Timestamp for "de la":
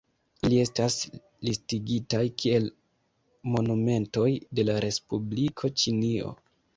4.61-4.79